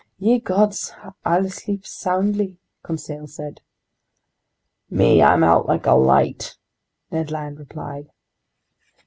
[0.17, 3.61] "Ye gods, I'll sleep soundly," Conseil said.
[4.89, 6.57] "Me, I'm out like a light!"
[7.11, 8.09] Ned Land replied.